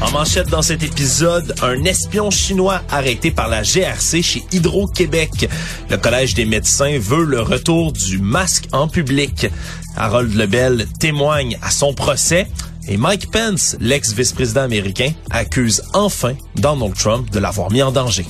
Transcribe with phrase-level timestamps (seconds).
[0.00, 5.48] En manchette dans cet épisode, un espion chinois arrêté par la GRC chez Hydro-Québec.
[5.90, 9.48] Le Collège des médecins veut le retour du masque en public.
[9.96, 12.46] Harold Lebel témoigne à son procès.
[12.86, 18.24] Et Mike Pence, l'ex-vice-président américain, accuse enfin Donald Trump de l'avoir mis en danger.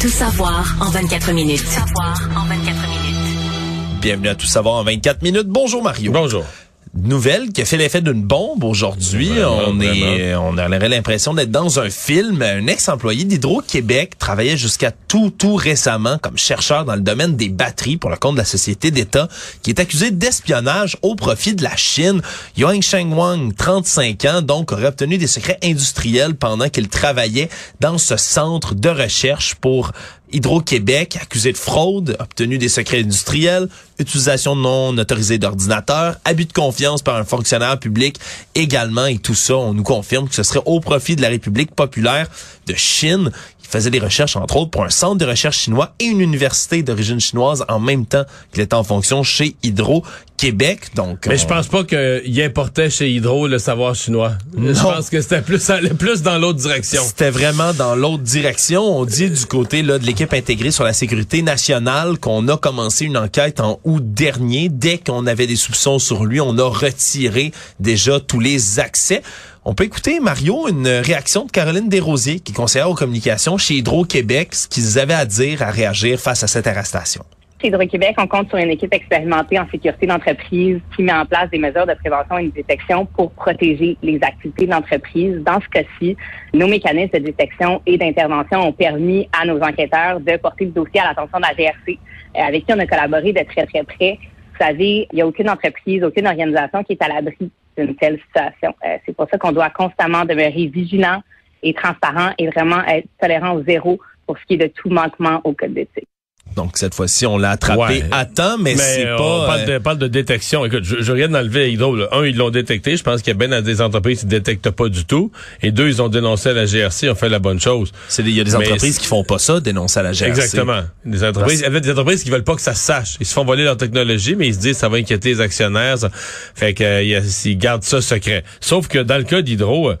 [0.00, 1.64] Tout savoir en 24 minutes.
[1.64, 4.00] Tout savoir en 24 minutes.
[4.02, 5.48] Bienvenue à Tout savoir en 24 minutes.
[5.48, 6.12] Bonjour Mario.
[6.12, 6.44] Bonjour.
[6.92, 9.28] Nouvelle qui a fait l'effet d'une bombe aujourd'hui.
[9.28, 12.42] Vraiment, on est, on aurait l'impression d'être dans un film.
[12.42, 17.96] Un ex-employé d'Hydro-Québec travaillait jusqu'à tout, tout récemment comme chercheur dans le domaine des batteries
[17.96, 19.28] pour le compte de la société d'État,
[19.62, 22.22] qui est accusé d'espionnage au profit de la Chine.
[22.56, 27.98] Yang Sheng Wang, 35 ans, donc aurait obtenu des secrets industriels pendant qu'il travaillait dans
[27.98, 29.92] ce centre de recherche pour
[30.32, 33.68] Hydro-Québec, accusé de fraude, obtenu des secrets industriels,
[33.98, 38.16] utilisation non autorisée d'ordinateurs, abus de confiance par un fonctionnaire public
[38.54, 41.74] également, et tout ça, on nous confirme que ce serait au profit de la République
[41.74, 42.28] populaire
[42.66, 43.30] de Chine.
[43.70, 47.20] Faisait des recherches, entre autres, pour un centre de recherche chinois et une université d'origine
[47.20, 50.88] chinoise en même temps qu'il était en fonction chez Hydro-Québec.
[50.96, 54.32] Donc, Mais on- je pense pas qu'il importait chez Hydro le savoir chinois.
[54.56, 57.02] Je pense que c'était plus, plus dans l'autre direction.
[57.06, 58.82] C'était vraiment dans l'autre direction.
[58.82, 63.04] On dit du côté là, de l'équipe intégrée sur la sécurité nationale qu'on a commencé
[63.04, 64.68] une enquête en août dernier.
[64.68, 69.22] Dès qu'on avait des soupçons sur lui, on a retiré déjà tous les accès.
[69.62, 73.74] On peut écouter, Mario, une réaction de Caroline Desrosiers, qui est conseillère aux communications chez
[73.74, 77.22] Hydro-Québec, ce qu'ils avaient à dire, à réagir face à cette arrestation.
[77.60, 81.50] Chez Hydro-Québec, on compte sur une équipe expérimentée en sécurité d'entreprise qui met en place
[81.50, 85.36] des mesures de prévention et de détection pour protéger les activités de l'entreprise.
[85.44, 86.16] Dans ce cas-ci,
[86.54, 91.00] nos mécanismes de détection et d'intervention ont permis à nos enquêteurs de porter le dossier
[91.00, 91.98] à l'attention de la GRC,
[92.34, 94.18] euh, avec qui on a collaboré de très, très près.
[94.52, 98.74] Vous savez, il n'y a aucune entreprise, aucune organisation qui est à l'abri telle situation.
[98.84, 101.22] Euh, C'est pour ça qu'on doit constamment demeurer vigilant
[101.62, 105.52] et transparent et vraiment être tolérant zéro pour ce qui est de tout manquement au
[105.52, 106.08] code d'éthique.
[106.56, 108.04] Donc, cette fois-ci, on l'a attrapé Ouais.
[108.10, 109.22] à temps, mais, c'est euh, pas...
[109.22, 110.66] on parle, euh, de, parle de détection.
[110.66, 111.94] Écoute, je, je regarde Hydro.
[111.94, 112.08] là.
[112.10, 112.96] Un, ils l'ont détecté.
[112.96, 115.30] Je pense qu'il y a bien des entreprises qui ne détectent pas du tout.
[115.62, 117.06] Et deux, ils ont dénoncé à la GRC.
[117.06, 117.92] Ils ont fait la bonne chose.
[118.08, 120.12] c'est Il y a des Mais entreprises c'est- qui font pas ça, dénoncer à la
[120.12, 120.28] GRC.
[120.42, 120.80] Exactement.
[121.04, 123.16] Des entreprises, il y avait des entreprises qui veulent pas que ça se sache.
[123.20, 125.98] Ils se font voler leur technologie, mais ils se disent ça va inquiéter les actionnaires.
[125.98, 126.10] ça.
[126.56, 128.42] Fait que euh, ils gardent ça secret.
[128.60, 129.96] Sauf que dans le cas d'Hydro, euh,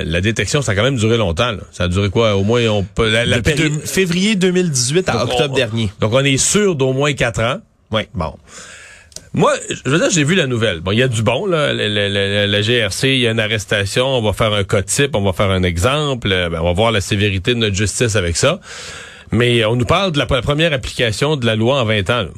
[0.00, 1.52] la détection, ça a quand même duré longtemps.
[1.52, 1.58] là.
[1.72, 2.36] Ça a duré quoi?
[2.36, 3.10] Au moins, on peut.
[3.10, 5.90] La, la Depuis péri- deux- février 2018 à Donc, octobre on- dernier.
[6.00, 7.58] Donc, on est sûr d'au moins quatre ans.
[7.90, 8.34] Oui, bon.
[9.32, 9.52] Moi,
[9.84, 10.80] je veux dire, j'ai vu la nouvelle.
[10.80, 11.72] Bon, il y a du bon, là.
[11.72, 14.06] La, la- la- la GRC, il y a une arrestation.
[14.06, 16.28] On va faire un cas type, on va faire un exemple.
[16.30, 18.60] euh, ben, on va voir la sévérité de notre justice avec ça.
[19.32, 22.22] Mais on nous parle de la, la première application de la loi en 20 ans.
[22.22, 22.28] là.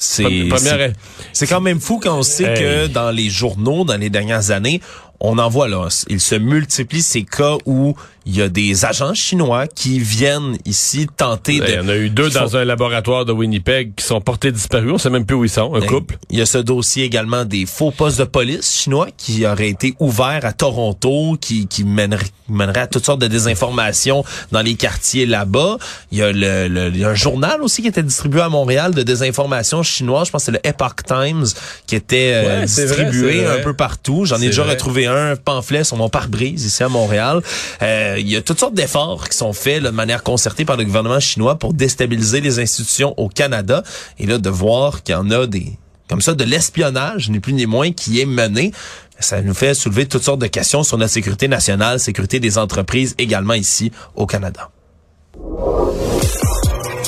[0.00, 0.92] C'est Première- c'est-
[1.32, 2.60] c'est quand même fou quand on sait Hey.
[2.60, 4.80] que dans les journaux, dans les dernières années,
[5.20, 7.94] on en voit là, il se multiplie ces cas où
[8.24, 11.64] il y a des agents chinois qui viennent ici tenter de...
[11.66, 14.52] Il y en a eu deux dans font- un laboratoire de Winnipeg qui sont portés
[14.52, 14.92] disparus.
[14.92, 15.74] On sait même plus où ils sont.
[15.74, 16.18] Un Ben, couple.
[16.28, 19.94] Il y a ce dossier également des faux postes de police chinois qui auraient été
[19.98, 24.22] ouverts à Toronto, qui, qui mèneraient, mèneraient à toutes sortes de désinformations
[24.52, 25.78] dans les quartiers là-bas.
[26.12, 28.50] Il y a le, le- il y a un journal aussi qui était distribué à
[28.50, 30.26] Montréal de désinformation chinoise.
[30.26, 31.46] Je pense que c'est le Epoch Times
[31.86, 33.58] qui était euh, Ouais, distribué vrai.
[33.60, 34.26] un peu partout.
[34.26, 34.72] J'en ai déjà vrai.
[34.74, 37.42] retrouvé un pamphlet sur mon pare-brise ici à Montréal.
[37.82, 40.84] Euh, il y a toutes sortes d'efforts qui sont faits de manière concertée par le
[40.84, 43.82] gouvernement chinois pour déstabiliser les institutions au Canada.
[44.18, 45.78] Et là, de voir qu'il y en a des
[46.08, 48.72] comme ça de l'espionnage, ni plus ni moins, qui est mené.
[49.20, 53.14] Ça nous fait soulever toutes sortes de questions sur notre sécurité nationale, sécurité des entreprises
[53.18, 54.70] également ici au Canada.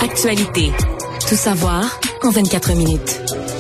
[0.03, 0.73] Actualité.
[1.29, 3.59] Tout savoir en 24 minutes.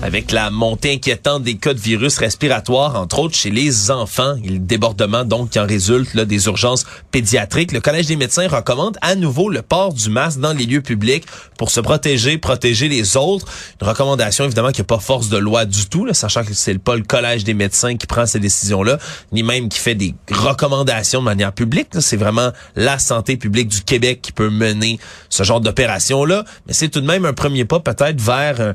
[0.00, 4.48] Avec la montée inquiétante des cas de virus respiratoires, entre autres chez les enfants, et
[4.48, 8.96] le débordement donc qui en résulte là, des urgences pédiatriques, le Collège des médecins recommande
[9.02, 11.24] à nouveau le port du masque dans les lieux publics
[11.58, 13.46] pour se protéger, protéger les autres.
[13.80, 16.78] Une recommandation évidemment qui n'a pas force de loi du tout, là, sachant que c'est
[16.78, 18.98] pas le Collège des médecins qui prend ces décisions-là,
[19.32, 21.88] ni même qui fait des recommandations de manière publique.
[21.98, 26.44] C'est vraiment la santé publique du Québec qui peut mener ce genre d'opération-là.
[26.68, 28.60] Mais c'est tout de même un premier pas peut-être vers...
[28.60, 28.74] un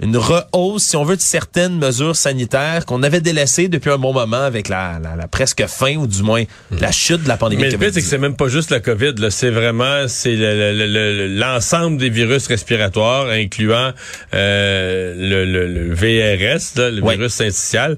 [0.00, 4.12] une rehausse, si on veut, de certaines mesures sanitaires qu'on avait délaissées depuis un bon
[4.12, 6.42] moment avec la, la, presque fin ou du moins
[6.72, 7.62] la chute de la pandémie.
[7.62, 9.14] Mais le pire, c'est que c'est même pas juste la COVID.
[9.30, 13.92] C'est vraiment c'est l'ensemble des virus respiratoires, incluant
[14.34, 17.96] euh, le, le, VRS, le virus syncytial,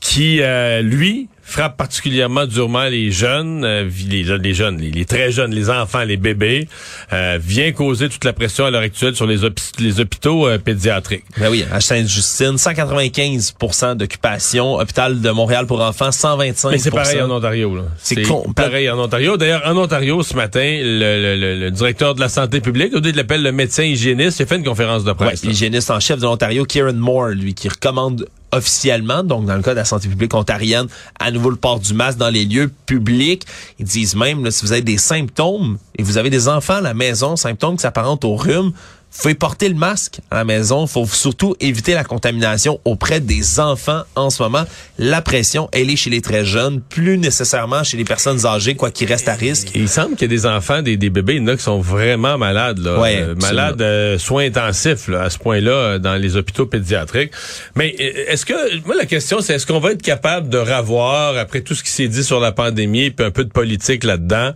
[0.00, 5.52] qui, euh, lui, frappe particulièrement durement les jeunes, euh, les, les, jeunes, les, très jeunes,
[5.52, 6.68] les enfants, les bébés,
[7.12, 9.38] euh, vient causer toute la pression à l'heure actuelle sur les,
[9.80, 11.24] les hôpitaux euh, pédiatriques.
[11.38, 13.54] Ben oui, à Sainte-Justine, 195
[13.96, 17.76] d'occupation, hôpital de Montréal pour enfants, 125 Mais c'est pareil en Ontario.
[17.98, 18.22] C'est
[18.54, 19.36] pareil en Ontario.
[19.36, 23.16] D'ailleurs, en Ontario, ce matin, le, le, directeur de la santé publique, au lieu de
[23.16, 25.44] l'appeler le médecin hygiéniste, il a fait une conférence de presse.
[25.44, 29.72] l'hygiéniste en chef de l'Ontario, Kieran Moore, lui, qui recommande officiellement, donc dans le cas
[29.72, 30.86] de la santé publique ontarienne,
[31.18, 33.44] à nouveau le port du masque dans les lieux publics.
[33.78, 36.80] Ils disent même, là, si vous avez des symptômes et vous avez des enfants à
[36.80, 38.72] la maison, symptômes qui s'apparentent au rhume,
[39.10, 40.86] faut porter le masque à la maison.
[40.86, 44.64] faut surtout éviter la contamination auprès des enfants en ce moment.
[44.98, 48.90] La pression, elle est chez les très jeunes, plus nécessairement chez les personnes âgées, quoi
[48.90, 49.70] qui reste à risque.
[49.74, 51.62] il semble qu'il y a des enfants, des, des bébés, il y en a qui
[51.62, 53.00] sont vraiment malades, là.
[53.00, 57.32] Ouais, euh, malades, euh, soins intensifs, là, à ce point-là, euh, dans les hôpitaux pédiatriques.
[57.74, 61.60] Mais est-ce que, moi, la question, c'est est-ce qu'on va être capable de ravoir, après
[61.60, 64.52] tout ce qui s'est dit sur la pandémie, puis un peu de politique là-dedans,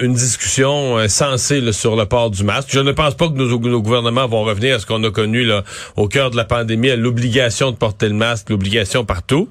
[0.00, 2.68] une discussion sensée sur le port du masque?
[2.72, 5.44] Je ne pense pas que nos, nos gouvernements vont revenir à ce qu'on a connu
[5.44, 5.64] là,
[5.96, 9.48] au cœur de la pandémie, à l'obligation de porter le masque, l'obligation partout.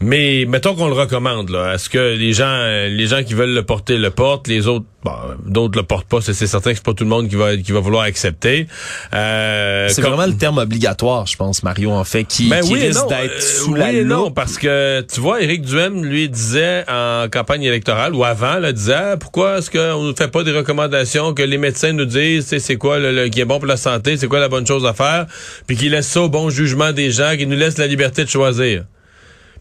[0.00, 1.50] Mais mettons qu'on le recommande.
[1.50, 1.74] Là.
[1.74, 5.12] Est-ce que les gens, les gens qui veulent le porter le portent, les autres, bon,
[5.44, 6.20] d'autres le portent pas.
[6.20, 8.68] C'est, certain que c'est pas tout le monde qui va qui va vouloir accepter.
[9.12, 13.08] Euh, c'est vraiment le terme obligatoire, je pense, Mario, en fait, qui, ben oui risque
[13.08, 16.84] d'être euh, sous oui la et non, parce que tu vois, Éric Duhem lui disait
[16.88, 20.52] en campagne électorale ou avant, là, disait ah, pourquoi est-ce qu'on ne fait pas des
[20.52, 24.16] recommandations que les médecins nous disent, c'est quoi le, qui est bon pour la santé,
[24.16, 25.26] c'est quoi la bonne chose à faire,
[25.66, 28.30] puis qu'ils laissent ça au bon jugement des gens, qu'ils nous laissent la liberté de
[28.30, 28.84] choisir?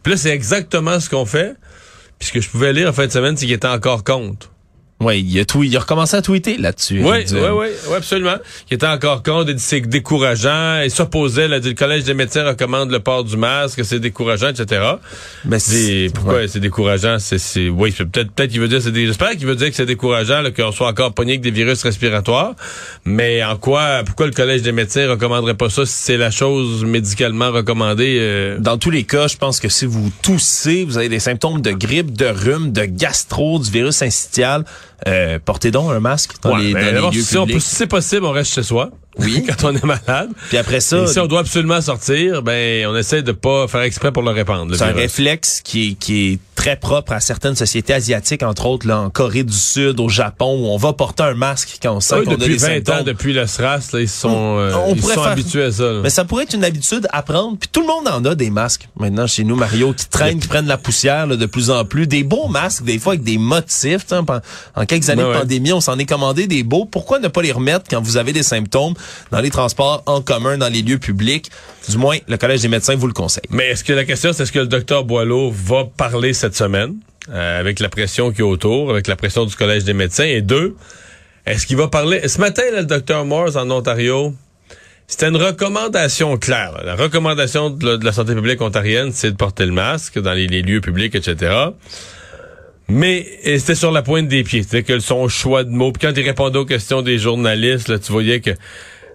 [0.08, 1.58] Puis là, c'est exactement ce qu'on fait.
[2.18, 4.50] Puis ce que je pouvais lire en fin de semaine, c'est qu'il était encore contre.
[5.00, 7.02] Oui, il a, tweet, il a recommencé à tweeter là-dessus.
[7.04, 8.38] Oui, oui, oui, oui, absolument.
[8.72, 13.00] Il était encore contre, il c'est décourageant, il s'opposait, le collège des médecins recommande le
[13.00, 14.82] port du masque, c'est décourageant, etc.
[15.46, 19.46] Mais c'est pourquoi c'est décourageant, c'est oui, peut-être peut-être qu'il veut dire c'est j'espère qu'il
[19.46, 22.56] veut dire que c'est décourageant qu'on soit encore pogné avec des virus respiratoires,
[23.06, 26.84] mais en quoi pourquoi le collège des médecins recommanderait pas ça si c'est la chose
[26.86, 28.58] médicalement recommandée euh?
[28.60, 31.72] Dans tous les cas, je pense que si vous toussez, vous avez des symptômes de
[31.72, 34.64] grippe, de rhume, de gastro, du virus syncytial,
[35.08, 37.62] euh, portez donc un masque dans les, dans les lieux si publics.
[37.62, 38.92] si c'est possible, on reste chez soi.
[39.20, 39.46] Oui.
[39.48, 40.30] quand on est malade.
[40.50, 41.04] Puis après ça.
[41.04, 44.32] Et si on doit absolument sortir, ben, on essaie de pas faire exprès pour le
[44.32, 44.76] répandre.
[44.76, 48.88] C'est un réflexe qui est, qui est très propre à certaines sociétés asiatiques, entre autres,
[48.88, 52.00] là, en Corée du Sud, au Japon, où on va porter un masque quand on
[52.00, 55.22] sent qu'on a des 20 ans, depuis le SRAS, là, ils sont, euh, ils sont
[55.22, 55.92] habitués à ça.
[56.04, 57.58] Mais ça pourrait être une habitude à prendre.
[57.58, 58.90] Puis tout le monde en a des masques.
[59.00, 62.08] Maintenant, chez nous, Mario, qui traînent, qui prennent la poussière de plus en plus.
[62.08, 64.12] Des beaux masques, des fois avec des motifs.
[64.12, 64.26] En,
[64.76, 66.86] en quelques années de pandémie, on s'en est commandé des beaux.
[66.86, 68.96] Pourquoi ne pas les remettre quand vous avez des symptômes?
[69.32, 71.52] Dans les transports en commun, dans les lieux publics?
[71.90, 73.44] Du moins, le Collège des médecins vous le conseille.
[73.50, 76.96] Mais est-ce que la question, c'est est-ce que le docteur Boileau va parler cette semaine
[77.30, 80.26] euh, avec la pression qui est autour, avec la pression du Collège des médecins?
[80.26, 80.76] Et deux,
[81.46, 82.28] est-ce qu'il va parler...
[82.28, 84.34] Ce matin, le docteur Morse en Ontario,
[85.08, 86.74] c'était une recommandation claire.
[86.84, 90.82] La recommandation de la, santé publique ontarienne, c'est de porter le masque dans les, lieux
[90.82, 91.56] publics, etc.
[92.90, 94.64] Mais c'était sur la pointe des pieds.
[94.64, 95.94] C'était que son choix de mots.
[95.94, 98.52] Puis quand il répondait aux questions des journalistes, là, tu voyais que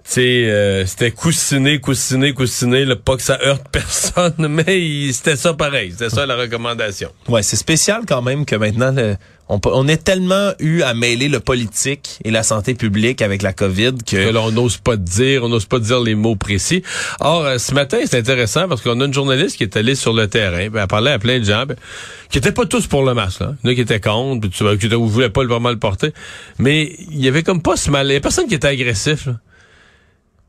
[0.05, 5.55] c'est euh, c'était coussiné, coussiné, coussiné, là, pas que ça heurte personne, mais c'était ça
[5.55, 7.11] pareil, c'était ça la recommandation.
[7.29, 9.17] Ouais, c'est spécial quand même que maintenant le-
[9.49, 13.53] on, on est tellement eu à mêler le politique et la santé publique avec la
[13.53, 16.83] COVID Que que là, on n'ose pas dire, on n'ose pas dire les mots précis.
[17.21, 20.15] Or, euh, ce matin, c'est intéressant parce qu'on a une journaliste qui est allée sur
[20.15, 21.65] le terrain, elle parlait à plein de gens,
[22.31, 23.41] qui étaient pas tous pour le masque.
[23.41, 23.55] Là.
[23.63, 25.71] Il y en a qui étaient contre, puis tu qui ou voulaient pas le- vraiment
[25.71, 26.13] le porter.
[26.59, 28.07] Mais il y avait comme pas ce mal.
[28.07, 29.27] Il y a personne qui était agressif.
[29.27, 29.35] Là.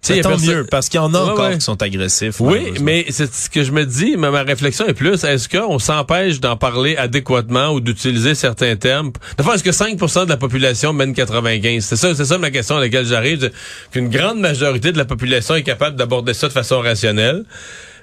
[0.09, 1.55] A tant mieux parce qu'il y en a Ouais, encore ouais.
[1.55, 2.39] qui sont agressifs.
[2.41, 5.79] Oui, mais c'est ce que je me dis, mais ma réflexion est plus, est-ce qu'on
[5.79, 9.11] s'empêche d'en parler adéquatement ou d'utiliser certains termes?
[9.37, 11.85] D'abord, est-ce que 5% de la population mène 95?
[11.85, 13.39] C'est ça, c'est ça ma question à laquelle j'arrive.
[13.41, 13.51] c'est
[13.91, 17.45] Qu'une grande majorité de la population est capable d'aborder ça de façon rationnelle,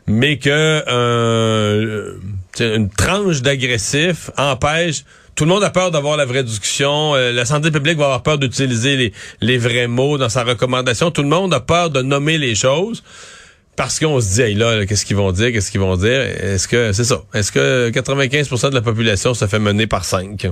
[0.06, 0.48] mais que
[0.88, 2.14] euh,
[2.58, 5.04] une tranche d'agressifs empêche
[5.40, 7.14] tout le monde a peur d'avoir la vraie discussion.
[7.14, 11.10] Euh, la santé publique va avoir peur d'utiliser les, les vrais mots dans sa recommandation.
[11.10, 13.02] Tout le monde a peur de nommer les choses.
[13.74, 16.20] Parce qu'on se dit, hey, là, là, qu'est-ce qu'ils vont dire, qu'est-ce qu'ils vont dire?
[16.20, 20.46] Est-ce que, c'est ça, est-ce que 95% de la population se fait mener par 5?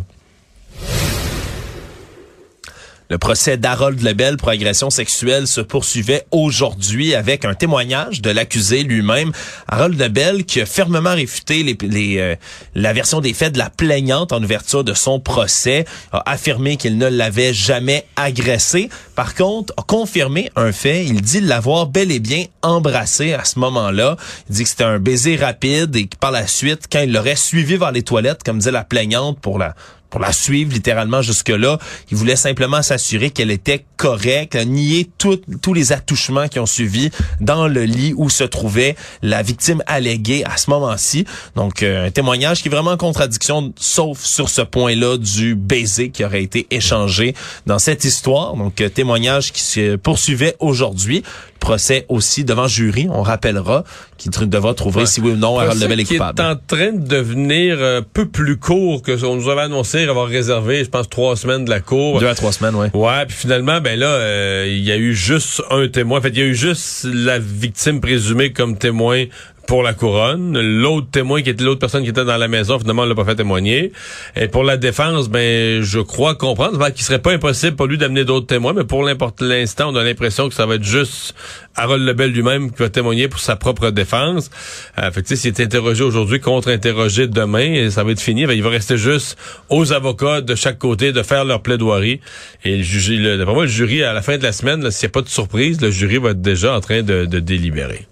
[3.11, 8.83] Le procès d'Harold Lebel pour agression sexuelle se poursuivait aujourd'hui avec un témoignage de l'accusé
[8.83, 9.33] lui-même.
[9.67, 12.37] Harold Lebel qui a fermement réfuté euh,
[12.75, 16.99] la version des faits de la plaignante en ouverture de son procès, a affirmé qu'il
[16.99, 18.91] ne l'avait jamais agressé.
[19.15, 21.07] Par contre, a confirmé un fait.
[21.07, 24.17] Il dit l'avoir bel et bien embrassé à ce moment-là.
[24.51, 27.37] Il dit que c'était un baiser rapide et que par la suite, quand il l'aurait
[27.37, 29.75] suivi vers les toilettes, comme disait la plaignante pour la
[30.11, 31.79] pour la suivre littéralement jusque-là.
[32.11, 37.11] Il voulait simplement s'assurer qu'elle était correcte, nier tout- tous les attouchements qui ont suivi
[37.41, 41.25] dans le lit où se trouvait la victime alléguée à ce moment-ci.
[41.57, 46.11] Donc, euh, un témoignage qui est vraiment en contradiction, sauf sur ce point-là du baiser
[46.11, 47.35] qui aurait été échangé
[47.67, 48.55] dans cette histoire.
[48.57, 51.23] Donc, euh, témoignage qui se poursuivait aujourd'hui.
[51.61, 53.83] Procès aussi devant jury, on rappellera,
[54.17, 55.07] qui devra trouver Ouais.
[55.07, 56.41] si oui ou non Harold Lebel est qui coupable.
[56.41, 59.98] est en train de devenir un peu plus court que ce qu'on nous avait annoncé
[60.07, 62.21] avoir réservé, je pense, trois semaines de la cour.
[62.21, 62.91] Deux à trois semaines, ouais.
[62.95, 66.19] Ouais, puis finalement, ben là, euh, il y a eu juste un témoin.
[66.19, 69.25] En fait, il y a eu juste la victime présumée comme témoin
[69.69, 70.59] pour la couronne.
[70.59, 73.27] L'autre témoin qui était l'autre personne qui était dans la maison, finalement, on l'a pas
[73.27, 73.93] fait témoigner.
[74.35, 77.99] Et pour la défense, ben, je crois comprendre ben, qu'il serait pas impossible pour lui
[77.99, 81.35] d'amener d'autres témoins, mais pour l'instant, on a l'impression que ça va être juste
[81.77, 84.51] Harold Lebel lui-même qui va témoigner pour sa propre défense.
[84.99, 88.47] Euh, fait que, s'il est interrogé aujourd'hui, contre-interrogé demain, et ça va être fini.
[88.47, 89.37] Ben, il va rester juste
[89.69, 92.21] aux avocats de chaque côté de faire leur plaidoirie.
[92.65, 95.13] Et le jury, le- le jury, à la fin de la semaine, s'il n'y a
[95.13, 98.07] pas de surprise, le jury va être déjà en train de, de délibérer.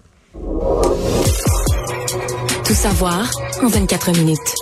[2.65, 3.29] Tout savoir
[3.63, 4.55] en 24 minutes.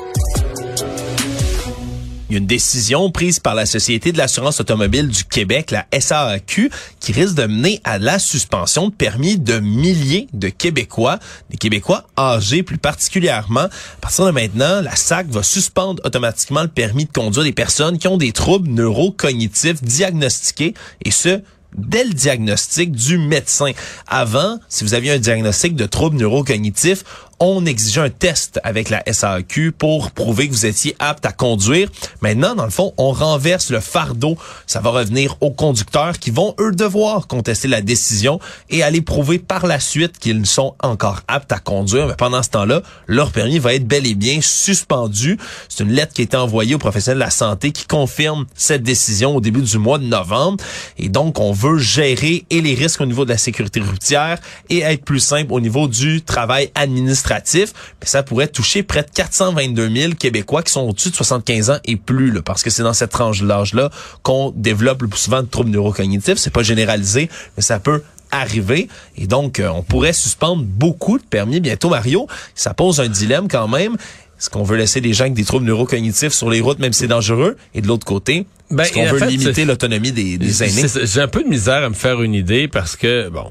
[2.29, 5.86] Il y a une décision prise par la Société de l'assurance automobile du Québec, la
[5.98, 11.20] SAAQ, qui risque de mener à la suspension de permis de milliers de Québécois,
[11.51, 13.62] des Québécois âgés plus particulièrement.
[13.65, 18.00] À partir de maintenant, la SAC va suspendre automatiquement le permis de conduire des personnes
[18.00, 21.41] qui ont des troubles neurocognitifs diagnostiqués, et ce,
[21.77, 23.72] dès le diagnostic du médecin.
[24.08, 27.03] Avant, si vous aviez un diagnostic de trouble neurocognitif,
[27.39, 31.89] on exigeait un test avec la SAQ pour prouver que vous étiez apte à conduire.
[32.21, 34.37] Maintenant, dans le fond, on renverse le fardeau.
[34.67, 38.39] Ça va revenir aux conducteurs qui vont, eux, devoir contester la décision
[38.69, 42.07] et aller prouver par la suite qu'ils sont encore aptes à conduire.
[42.07, 45.37] Mais pendant ce temps-là, leur permis va être bel et bien suspendu.
[45.67, 48.83] C'est une lettre qui a été envoyée aux professionnels de la santé qui confirme cette
[48.83, 50.63] décision au début du mois de novembre.
[50.97, 54.39] Et donc, on veut gérer et les risques au niveau de la sécurité routière
[54.69, 57.25] et être plus simple au niveau du travail administratif.
[57.29, 61.77] Mais ça pourrait toucher près de 422 000 Québécois qui sont au-dessus de 75 ans
[61.86, 63.89] et plus, là, parce que c'est dans cette tranche d'âge-là
[64.24, 66.38] qu'on développe le plus souvent de troubles neurocognitifs.
[66.38, 68.88] C'est pas généralisé, mais ça peut arriver.
[69.17, 72.27] Et donc, euh, on pourrait suspendre beaucoup de permis bientôt, Mario.
[72.53, 73.96] Ça pose un dilemme quand même.
[74.38, 77.01] Est-ce qu'on veut laisser des gens avec des troubles neurocognitifs sur les routes, même si
[77.01, 77.55] c'est dangereux?
[77.74, 80.88] Et de l'autre côté, Ben, est-ce qu'on veut fait, limiter l'autonomie des, des aînés?
[81.03, 83.50] J'ai un peu de misère à me faire une idée parce que, bon,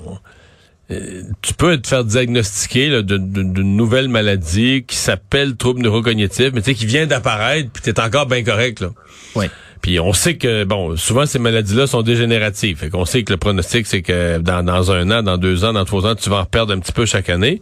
[0.91, 6.71] euh, tu peux te faire diagnostiquer d'une nouvelle maladie qui s'appelle trouble neurocognitif, mais tu
[6.71, 8.91] sais, qui vient d'apparaître, puis t'es encore bien correct, là.
[9.35, 9.51] Ouais.
[9.81, 12.79] Puis on sait que, bon, souvent ces maladies-là sont dégénératives.
[12.79, 15.75] Fait qu'on sait que le pronostic, c'est que dans, dans un an, dans deux ans,
[15.75, 17.61] dans trois ans, tu vas en perdre un petit peu chaque année.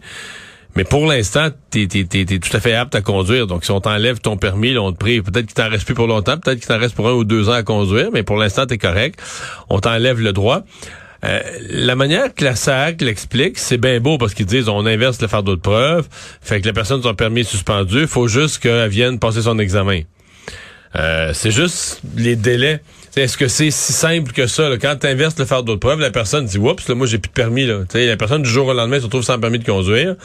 [0.75, 3.45] Mais pour l'instant, t'es, t'es, t'es, t'es tout à fait apte à conduire.
[3.45, 5.93] Donc, si on t'enlève ton permis, là, on te prie, peut-être qu'il t'en reste plus
[5.93, 8.37] pour longtemps, peut-être qu'il t'en reste pour un ou deux ans à conduire, mais pour
[8.37, 9.21] l'instant, t'es correct.
[9.69, 10.63] On t'enlève le droit.
[11.23, 15.21] Euh, la manière que la SAC l'explique, c'est bien beau parce qu'ils disent on inverse
[15.21, 16.07] le fardeau de preuve,
[16.41, 20.01] fait que la personne son permis est suspendu, faut juste qu'elle vienne passer son examen.
[20.95, 22.81] Euh, c'est juste les délais.
[23.15, 24.69] Est-ce que c'est si simple que ça?
[24.69, 24.77] Là?
[24.77, 27.29] Quand tu inverses le fardeau de preuve, la personne dit Oups, là, moi j'ai plus
[27.29, 27.65] de permis.
[27.65, 27.83] Là.
[27.87, 30.15] T'sais, la personne du jour au lendemain se retrouve sans permis de conduire.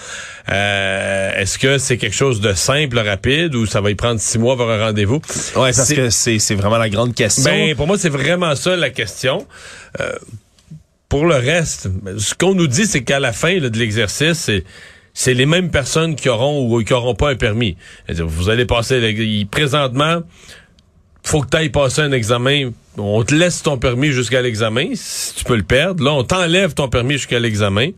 [0.50, 4.38] Euh, Est-ce que c'est quelque chose de simple, rapide, ou ça va y prendre six
[4.38, 5.20] mois avoir un rendez-vous?
[5.56, 7.44] Ouais, parce que c'est c'est vraiment la grande question.
[7.44, 9.46] Ben, pour moi, c'est vraiment ça la question.
[10.00, 10.12] Euh,
[11.08, 11.88] pour le reste,
[12.18, 14.50] ce qu'on nous dit, c'est qu'à la fin de l'exercice,
[15.14, 17.76] c'est les mêmes personnes qui auront ou qui auront pas un permis.
[18.08, 20.22] Vous allez passer présentement,
[21.28, 22.70] faut que tu ailles passer un examen.
[22.96, 26.02] On te laisse ton permis jusqu'à l'examen, si tu peux le perdre.
[26.02, 27.90] Là, on t'enlève ton permis jusqu'à l'examen.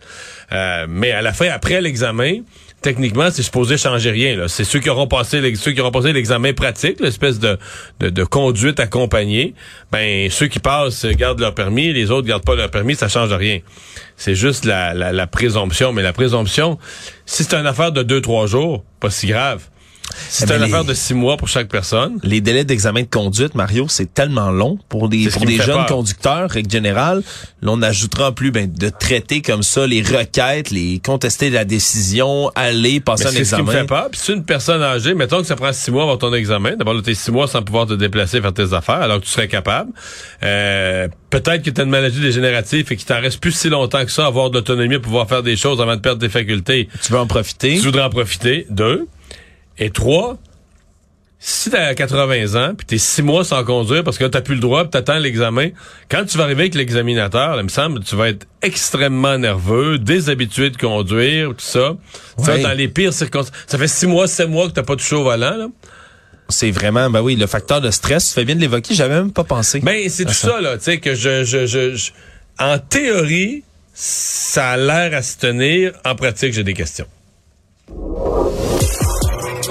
[0.52, 2.40] Euh, mais à la fin, après l'examen,
[2.82, 4.48] techniquement, c'est supposé changer rien.
[4.48, 7.58] C'est ceux qui auront passé l'examen pratique, l'espèce de,
[8.24, 9.54] conduite accompagnée.
[9.92, 13.32] Ben ceux qui passent gardent leur permis, les autres gardent pas leur permis, ça change
[13.32, 13.60] rien.
[14.16, 15.92] C'est juste la, la, la présomption.
[15.92, 16.78] Mais la présomption,
[17.26, 19.62] si c'est une affaire de deux trois jours, pas si grave.
[20.28, 22.18] Si Eh c'est ben, une les- affaire de six mois pour chaque personne.
[22.22, 25.86] Les délais d'examen de conduite, Mario, c'est tellement long pour des, pour des jeunes peur.
[25.86, 27.22] conducteurs, règle générale.
[27.62, 31.64] Là, on ajoutera en plus ben, de traiter comme ça les requêtes, les contester la
[31.64, 33.80] décision, aller passer Mais un c'est ce qui me examen.
[33.82, 34.08] fait peur.
[34.10, 36.76] Puis c'est une personne âgée, mettons que ça prend six mois avant ton examen.
[36.76, 39.30] D'abord, là, t'es six mois sans pouvoir te déplacer, faire tes affaires, alors que tu
[39.30, 39.90] serais capable.
[40.42, 44.04] Euh, peut-être que tu as une maladie dégénérative et qu'il t'en reste plus si longtemps
[44.04, 46.88] que ça, avoir de l'autonomie pouvoir faire des choses avant de perdre tes facultés.
[47.02, 47.74] Tu veux en profiter?
[47.76, 48.66] Tu voudrais en profiter?
[48.70, 49.06] Deux.
[49.80, 50.36] Et trois,
[51.42, 54.60] si t'as 80 ans, puis t'es six mois sans conduire parce que t'as plus le
[54.60, 55.70] droit, puis t'attends l'examen,
[56.10, 60.68] quand tu vas arriver avec l'examinateur, il me semble, tu vas être extrêmement nerveux, déshabitué
[60.68, 61.96] de conduire, tout ça.
[62.36, 62.60] Tu vas Ouais.
[62.60, 63.56] être dans les pires circonstances.
[63.66, 65.68] Ça fait six mois, sept mois que t'as pas touché au volant, là.
[66.50, 69.32] C'est vraiment, ben oui, le facteur de stress, tu fais bien de l'évoquer, j'avais même
[69.32, 69.80] pas pensé.
[69.80, 72.10] Ben, c'est tout ça, là, tu sais, que je, je, je, je-
[72.58, 73.62] en théorie,
[73.94, 75.92] ça a l'air à se tenir.
[76.04, 77.06] En pratique, j'ai des questions.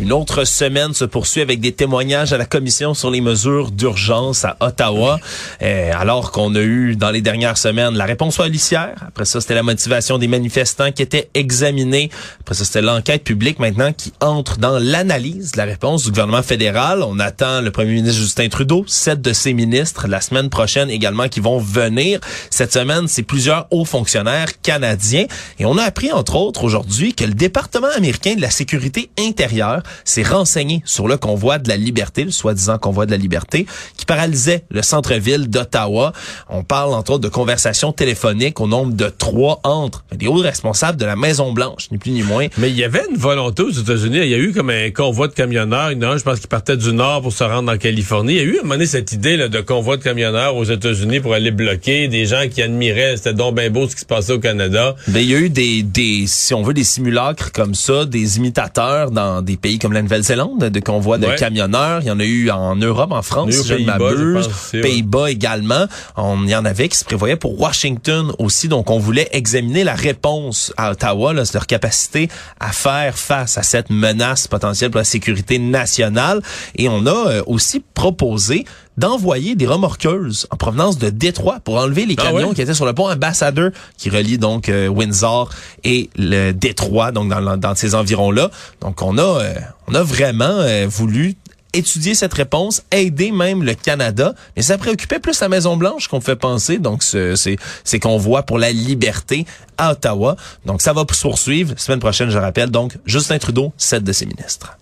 [0.00, 4.44] Une autre semaine se poursuit avec des témoignages à la commission sur les mesures d'urgence
[4.44, 5.18] à Ottawa,
[5.60, 8.94] Euh, alors qu'on a eu dans les dernières semaines la réponse policière.
[9.08, 12.10] Après ça, c'était la motivation des manifestants qui était examinée.
[12.40, 16.42] Après ça, c'était l'enquête publique maintenant qui entre dans l'analyse de la réponse du gouvernement
[16.42, 17.02] fédéral.
[17.02, 21.28] On attend le premier ministre Justin Trudeau, sept de ses ministres la semaine prochaine également
[21.28, 22.20] qui vont venir.
[22.50, 25.26] Cette semaine, c'est plusieurs hauts fonctionnaires canadiens.
[25.58, 29.82] Et on a appris, entre autres, aujourd'hui que le département américain de la sécurité intérieure
[30.04, 33.66] s'est renseigné sur le convoi de la liberté, le soi-disant convoi de la liberté,
[33.96, 36.12] qui paralysait le centre-ville d'Ottawa.
[36.48, 40.98] On parle, entre autres, de conversations téléphoniques au nombre de trois entre des hauts responsables
[40.98, 42.46] de la Maison-Blanche, ni plus ni moins.
[42.58, 44.18] Mais il y avait une volonté aux États-Unis.
[44.22, 45.92] Il y a eu comme un convoi de camionneurs.
[45.92, 47.78] Il y en a un, je pense, qui partait du nord pour se rendre en
[47.78, 48.34] Californie.
[48.34, 50.56] Il y a eu à un moment donné cette idée là, de convoi de camionneurs
[50.56, 53.16] aux États-Unis pour aller bloquer des gens qui admiraient.
[53.16, 54.96] C'était donc bien beau ce qui se passait au Canada.
[55.08, 58.36] Ben, il y a eu des, des, si on veut, des simulacres comme ça, des
[58.38, 61.36] imitateurs dans des pays comme la Nouvelle-Zélande, de convois de Ouais.
[61.36, 62.00] camionneurs.
[62.02, 64.48] Il y en a eu en Europe, en France, si je ne m'abuse.
[64.74, 64.80] ouais.
[64.80, 65.86] Pays-Bas également.
[66.16, 68.68] On, il y en avait qui se prévoyaient pour Washington aussi.
[68.68, 72.28] Donc, on voulait examiner la réponse à Ottawa, là, leur capacité
[72.60, 76.42] à faire face à cette menace potentielle pour la sécurité nationale.
[76.76, 78.64] Et on a euh, aussi proposé
[78.98, 82.54] d'envoyer des remorqueuses en provenance de Détroit pour enlever les Ah camions ouais?
[82.54, 85.50] qui étaient sur le pont Ambassador qui relie donc euh, Windsor
[85.84, 88.50] et le Détroit, donc dans, dans ces environs-là.
[88.80, 89.54] Donc on a euh,
[89.86, 91.36] on a vraiment euh, voulu
[91.74, 96.20] étudier cette réponse, aider même le Canada, mais ça préoccupait plus la Maison Blanche qu'on
[96.22, 96.78] fait penser.
[96.78, 100.36] Donc ce- c'est c'est qu'on voit pour la liberté à Ottawa.
[100.66, 102.70] Donc ça va se poursuivre semaine prochaine, je rappelle.
[102.70, 104.76] Donc Justin Trudeau, sept de ses ministres.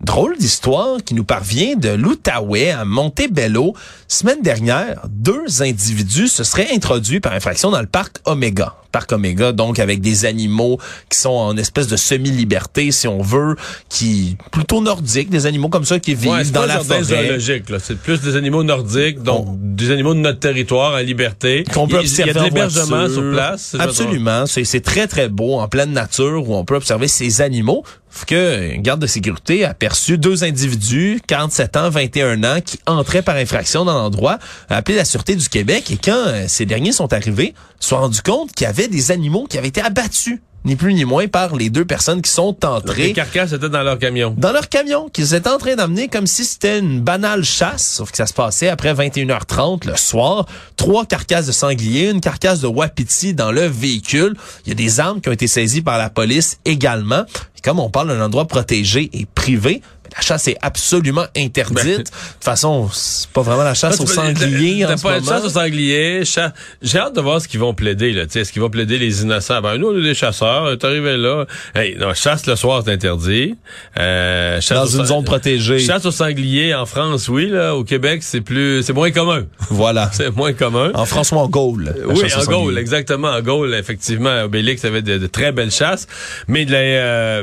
[0.00, 3.74] Drôle d'histoire qui nous parvient de l'Outaouais à Montebello.
[4.06, 8.76] Semaine dernière, deux individus se seraient introduits par infraction dans le parc Omega.
[8.92, 10.78] Parc Omega, donc avec des animaux
[11.10, 13.56] qui sont en espèce de semi-liberté, si on veut,
[13.88, 17.02] qui plutôt nordiques, des animaux comme ça qui vivent Ouais, dans pas la forêt.
[17.04, 17.78] zoologique, là.
[17.82, 21.64] C'est plus des animaux nordiques, donc des animaux de notre territoire en liberté.
[21.72, 23.76] qu'on peut Il- Il y observer a de en l'hébergement sur place.
[23.78, 24.46] Absolument.
[24.46, 27.82] C'est c'est très, très beau en pleine nature où on peut observer ces animaux.
[28.10, 32.78] Faut que une garde de sécurité a aperçu deux individus, 47 ans, 21 ans, qui
[32.86, 34.38] entraient par infraction dans l'endroit,
[34.70, 37.98] appelé la Sûreté du Québec et quand euh, ces derniers sont arrivés, ils se sont
[37.98, 41.26] rendus compte qu'il y avait des animaux qui avaient été abattus, ni plus ni moins,
[41.28, 44.34] par les deux personnes qui sont Les entrées carcasses étaient dans leur camion.
[44.36, 48.10] dans leur camion qu'ils étaient en train d'amener comme si c'était une banale chasse, sauf
[48.10, 50.46] que ça se passait après 21h30 le soir.
[50.76, 54.36] Trois carcasses de sanglier, une carcasse de wapiti dans le véhicule.
[54.66, 57.24] Il y a des armes qui ont été saisies par la police également.
[57.56, 59.80] Et comme on parle d'un endroit protégé et privé,
[60.16, 61.76] la chasse est absolument interdite.
[61.84, 61.90] Ben.
[61.98, 62.10] de toute
[62.44, 65.18] façon, c'est pas vraiment la chasse Ah, au tu peux- sanglier t'as en ce pas
[65.20, 65.30] moment.
[65.32, 66.24] chasse au sanglier.
[66.24, 68.12] cha- J'ai hâte de voir ce qu'ils vont plaider.
[68.12, 68.22] là.
[68.32, 69.60] Est-ce qu'ils vont plaider les innocents?
[69.60, 70.76] Ben, nous, on est des chasseurs.
[70.78, 71.44] T'es arrivé là.
[71.74, 73.56] Hey, non, chasse le soir, c'est interdit.
[73.98, 75.78] Euh, chasse Dans une sang- zone protégée.
[75.78, 77.48] Chasse au sanglier en France, oui.
[77.48, 79.44] Là, au Québec, c'est plus, c'est moins commun.
[79.70, 80.10] Voilà.
[80.12, 80.90] C'est moins commun.
[80.94, 81.84] En François en Gaule.
[81.96, 82.44] la Oui, en.
[82.44, 83.28] Gaule, exactement.
[83.28, 86.06] En Gaule, effectivement, Obélix avait de, de très belles chasses.
[86.48, 87.42] Mais de la, euh,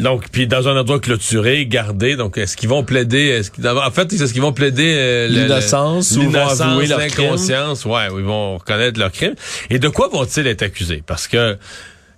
[0.00, 2.16] donc, puis dans un endroit clôturé, gardé.
[2.16, 6.12] Donc, est-ce qu'ils vont plaider est-ce qu'ils- En fait, est-ce qu'ils vont plaider euh, L'innocence
[6.12, 7.84] ou vont avouer leur l'inconscience?
[7.84, 9.34] Ouais, ou ils vont reconnaître leur crime.
[9.70, 11.02] Et de quoi vont-ils être accusés?
[11.06, 11.56] Parce que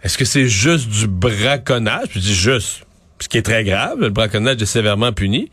[0.02, 2.08] est-ce que c'est juste du braconnage?
[2.14, 2.82] Je dis juste,
[3.20, 3.98] ce qui est très grave.
[4.00, 5.50] Le braconnage est sévèrement puni.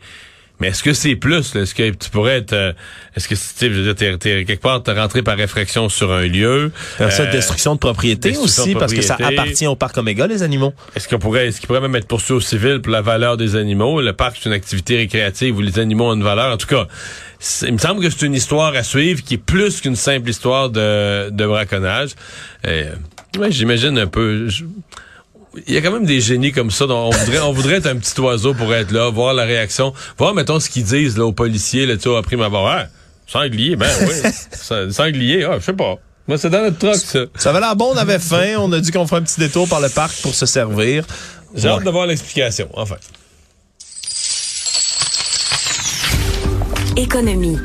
[0.60, 1.54] Mais est-ce que c'est plus?
[1.54, 1.60] là?
[1.62, 2.52] Est-ce que tu pourrais être...
[2.52, 2.72] euh,
[3.16, 5.88] est-ce que, tu sais, je veux dire, t'es, t'es- quelque part, t'es rentré par effraction
[5.88, 6.72] sur un lieu?
[6.74, 9.96] Faire ça, Euh, destruction de propriété destruction aussi, de parce que ça appartient au parc
[9.98, 10.74] Omega, les animaux.
[10.96, 13.54] Est-ce qu'on pourrait, est-ce qu'il pourrait même être poursuivi au civil pour la valeur des
[13.56, 14.00] animaux?
[14.00, 16.52] Le parc, c'est une activité récréative où les animaux ont une valeur.
[16.52, 16.86] En tout cas,
[17.62, 20.70] il me semble que c'est une histoire à suivre qui est plus qu'une simple histoire
[20.70, 22.10] de, de braconnage.
[22.66, 22.92] Euh,
[23.38, 24.48] ouais, j'imagine un peu.
[24.48, 24.64] je-
[25.66, 26.86] il y a quand même des génies comme ça.
[26.86, 29.92] dont on voudrait, on voudrait être un petit oiseau pour être là, voir la réaction,
[30.16, 32.86] voir, mettons, ce qu'ils disent là, aux policiers, là, tu sais, après ma barre.
[33.26, 34.30] Sanglier, ben oui.
[34.52, 35.96] Sa- sanglier, ah, je sais pas.
[36.26, 37.20] Moi, c'est dans notre truck, ça.
[37.36, 38.56] Ça avait l'air bon, on avait faim.
[38.58, 41.04] On a dit qu'on ferait un petit détour par le parc pour se servir.
[41.54, 42.96] J'ai hâte de voir l'explication, enfin.
[46.96, 47.56] Économie.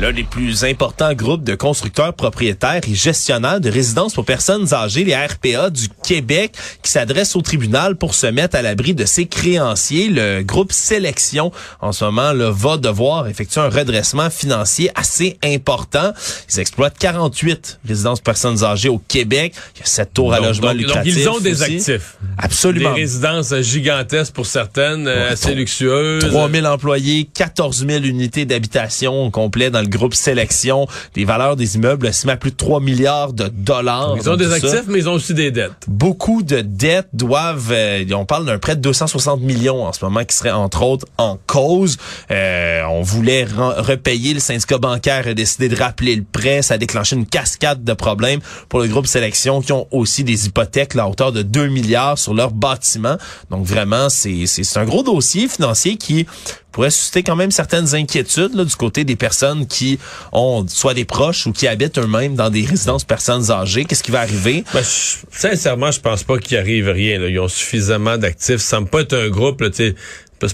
[0.00, 5.02] L'un des plus importants groupes de constructeurs propriétaires et gestionnaires de résidences pour personnes âgées,
[5.02, 6.52] les RPA du Québec,
[6.84, 10.08] qui s'adresse au tribunal pour se mettre à l'abri de ses créanciers.
[10.08, 16.12] Le groupe Sélection, en ce moment, là, va devoir effectuer un redressement financier assez important.
[16.54, 19.52] Ils exploitent 48 résidences pour personnes âgées au Québec.
[19.74, 21.16] Il y a 7 tours à Donc- logement donc- donc, lucratif.
[21.18, 21.74] ils ont des aussi.
[21.74, 22.16] actifs.
[22.38, 22.94] Absolument.
[22.94, 26.24] Des résidences gigantesques pour certaines, Ouais, assez luxueuses.
[26.30, 30.86] 3000 employés, 14 000 unités d'habitation complet dans le groupe Sélection.
[31.14, 34.14] Des valeurs des immeubles estimées à plus de 3 milliards de dollars.
[34.16, 35.72] Ils ont des ça, actifs, mais ils ont aussi des dettes.
[35.86, 40.24] Beaucoup de dettes doivent, euh, on parle d'un prêt de 260 millions en ce moment
[40.24, 41.96] qui serait entre autres en cause.
[42.30, 46.78] Euh, on voulait repayer, le syndicat bancaire a décidé de rappeler le prêt, ça a
[46.78, 51.08] déclenché une cascade de problèmes pour le groupe Sélection qui ont aussi des hypothèques à
[51.08, 53.16] hauteur de 2 milliards sur leurs bâtiments.
[53.50, 54.46] Donc vraiment, c'est
[54.76, 56.26] un gros dossier financier qui
[56.72, 59.98] pourrait susciter quand même certaines inquiétudes là, du côté des personnes qui
[60.32, 63.84] ont soit des proches ou qui habitent eux-mêmes dans des résidences personnes âgées.
[63.84, 64.64] Qu'est-ce qui va arriver?
[64.74, 67.18] Ben, je- sincèrement, je pense pas qu'il arrive rien.
[67.18, 67.28] là.
[67.28, 68.58] Ils ont suffisamment d'actifs.
[68.58, 69.64] Ça me pas être un groupe.
[69.72, 69.94] C'est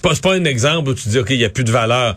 [0.00, 2.16] pas, pas un exemple où tu dis, OK, il y a plus de valeur.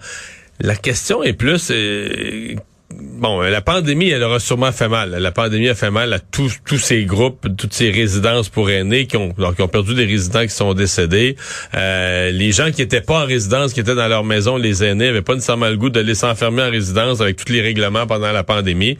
[0.59, 1.67] La question est plus...
[1.71, 2.55] euh,
[2.89, 5.11] Bon, euh, la pandémie, elle aura sûrement fait mal.
[5.11, 9.07] La pandémie a fait mal à tous, tous ces groupes, toutes ces résidences pour aînés
[9.07, 11.35] qui ont, donc, qui ont perdu des résidents qui sont décédés.
[11.75, 15.09] Euh, les gens qui étaient pas en résidence, qui étaient dans leur maison, les aînés,
[15.09, 18.31] avaient pas nécessairement le goût de les s'enfermer en résidence avec tous les règlements pendant
[18.31, 18.97] la pandémie.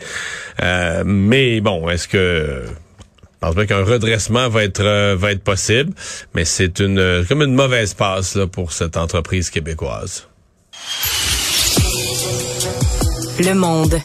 [0.62, 2.63] Euh, mais bon, est-ce que
[3.39, 5.93] pense pas qu'un redressement va être euh, va être possible,
[6.34, 10.28] mais c'est une comme une mauvaise passe là, pour cette entreprise québécoise.
[13.39, 14.02] Le monde.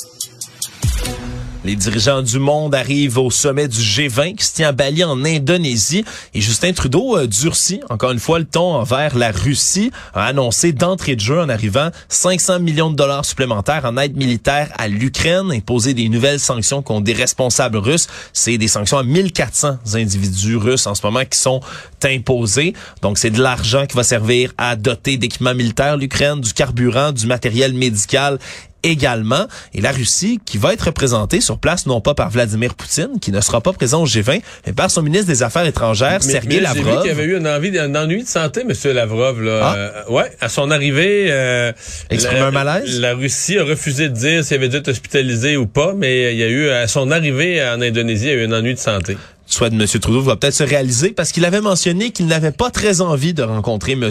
[1.64, 5.24] Les dirigeants du monde arrivent au sommet du G20 qui se tient à Bali en
[5.24, 10.26] Indonésie et Justin Trudeau a durci encore une fois le ton envers la Russie, a
[10.26, 14.88] annoncé d'entrée de jeu en arrivant 500 millions de dollars supplémentaires en aide militaire à
[14.88, 18.08] l'Ukraine, imposer des nouvelles sanctions contre des responsables russes.
[18.34, 21.60] C'est des sanctions à 1400 individus russes en ce moment qui sont
[22.04, 22.74] imposées.
[23.00, 27.26] Donc c'est de l'argent qui va servir à doter d'équipements militaires l'Ukraine, du carburant, du
[27.26, 28.38] matériel médical
[28.82, 29.46] également.
[29.74, 33.32] Et la Russie, qui va être représentée sur place, non pas par Vladimir Poutine, qui
[33.32, 36.48] ne sera pas présent au G20, mais par son ministre des Affaires étrangères, Mais- Sergei
[36.48, 37.00] mais J'ai vu Lavrov.
[37.02, 39.42] qu'il y avait eu un, envie, un ennui de santé, Monsieur Lavrov.
[39.42, 39.60] Là.
[39.62, 39.74] Ah.
[39.76, 41.72] Euh, ouais, à son arrivée, euh,
[42.10, 43.00] la, un malaise?
[43.00, 46.38] La Russie a refusé de dire s'il avait dû être hospitalisé ou pas, mais il
[46.38, 48.78] y a eu à son arrivée en Indonésie, il y a eu un ennui de
[48.78, 49.16] santé.
[49.52, 49.86] Soit de M.
[49.86, 53.42] Trudeau va peut-être se réaliser parce qu'il avait mentionné qu'il n'avait pas très envie de
[53.42, 54.08] rencontrer M.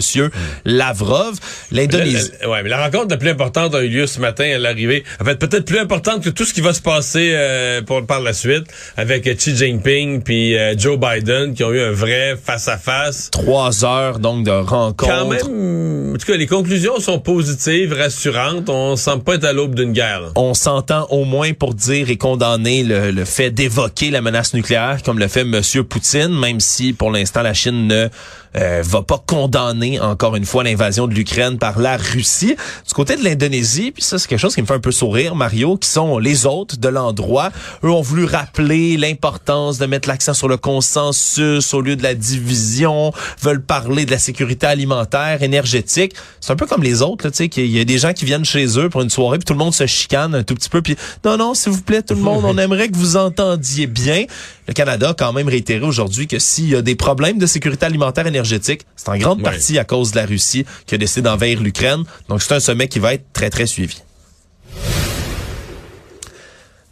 [0.64, 1.34] Lavrov.
[1.72, 2.30] L'Indonésie.
[2.46, 5.02] Ouais, mais la rencontre la plus importante a eu lieu ce matin à l'arrivée.
[5.20, 8.20] En fait, peut-être plus importante que tout ce qui va se passer euh, pour, par
[8.20, 13.30] la suite avec Xi Jinping puis euh, Joe Biden qui ont eu un vrai face-à-face.
[13.32, 15.12] Trois heures donc de rencontre.
[15.12, 18.68] Quand même, en tout cas, les conclusions sont positives, rassurantes.
[18.68, 20.30] On semble pas être à l'aube d'une guerre.
[20.36, 25.02] On s'entend au moins pour dire et condamner le, le fait d'évoquer la menace nucléaire
[25.04, 28.08] comme le fait Monsieur Poutine, même si pour l'instant la Chine ne
[28.54, 32.54] euh, va pas condamner encore une fois l'invasion de l'Ukraine par la Russie.
[32.86, 35.34] Du côté de l'Indonésie, puis ça c'est quelque chose qui me fait un peu sourire,
[35.34, 37.50] Mario, qui sont les hôtes de l'endroit.
[37.82, 42.14] Eux ont voulu rappeler l'importance de mettre l'accent sur le consensus au lieu de la
[42.14, 46.14] division, veulent parler de la sécurité alimentaire, énergétique.
[46.42, 48.44] C'est un peu comme les autres, tu sais, qu'il y a des gens qui viennent
[48.44, 50.82] chez eux pour une soirée, puis tout le monde se chicane un tout petit peu,
[50.82, 54.26] puis non, non, s'il vous plaît, tout le monde, on aimerait que vous entendiez bien.
[54.68, 58.26] Le Canada quand même réitéré aujourd'hui que s'il y a des problèmes de sécurité alimentaire
[58.26, 62.02] énergétique, c'est en grande partie à cause de la Russie qui a décidé d'envahir l'Ukraine.
[62.28, 64.02] Donc c'est un sommet qui va être très, très suivi.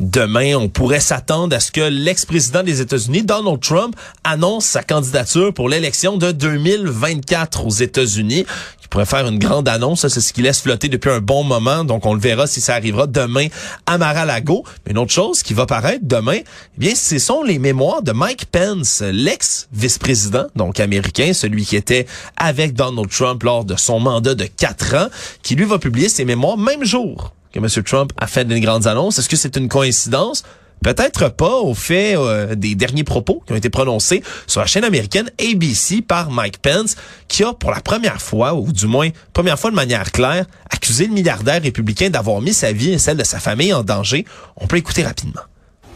[0.01, 5.53] Demain, on pourrait s'attendre à ce que l'ex-président des États-Unis, Donald Trump, annonce sa candidature
[5.53, 8.47] pour l'élection de 2024 aux États-Unis.
[8.83, 11.85] Il pourrait faire une grande annonce, c'est ce qu'il laisse flotter depuis un bon moment,
[11.85, 13.49] donc on le verra si ça arrivera demain
[13.85, 14.65] à Mar-a-Lago.
[14.87, 18.13] Mais une autre chose qui va paraître demain, eh bien, ce sont les mémoires de
[18.13, 22.07] Mike Pence, l'ex-vice-président, donc américain, celui qui était
[22.39, 25.09] avec Donald Trump lors de son mandat de quatre ans,
[25.43, 27.67] qui lui va publier ses mémoires même jour que M.
[27.85, 29.19] Trump a fait des grandes annonces.
[29.19, 30.43] Est-ce que c'est une coïncidence?
[30.83, 34.85] Peut-être pas au fait euh, des derniers propos qui ont été prononcés sur la chaîne
[34.85, 36.97] américaine ABC par Mike Pence,
[37.29, 41.07] qui a pour la première fois, ou du moins première fois de manière claire, accusé
[41.07, 44.25] le milliardaire républicain d'avoir mis sa vie et celle de sa famille en danger.
[44.57, 45.43] On peut écouter rapidement.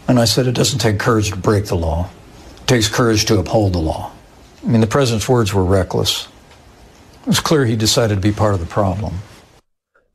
[0.07, 2.09] And I said it doesn't take courage to break the law.
[2.61, 4.11] It takes courage to uphold the law.
[4.63, 6.27] I mean, the president's words were reckless.
[7.23, 9.15] It was clear he decided to be part of the problem.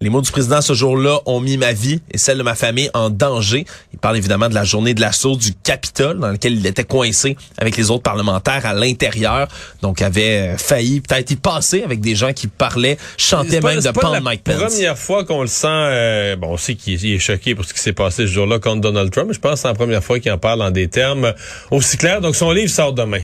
[0.02, 2.88] Les mots du président ce jour-là ont mis ma vie et celle de ma famille
[2.94, 3.66] en danger.
[3.92, 7.36] Il parle évidemment de la journée de l'assaut du Capitole dans laquelle il était coincé
[7.58, 9.46] avec les autres parlementaires à l'intérieur.
[9.82, 14.22] Donc avait failli peut-être y passer avec des gens qui parlaient, chantaient même de Paul
[14.22, 14.54] Mike Pence.
[14.54, 17.66] C'est la première fois qu'on le sent, euh, bon on sait qu'il est choqué pour
[17.66, 20.02] ce qui s'est passé ce jour-là contre Donald Trump, je pense que c'est la première
[20.02, 21.34] fois qu'il en parle en des termes
[21.70, 22.22] aussi clairs.
[22.22, 23.18] Donc son livre sort demain.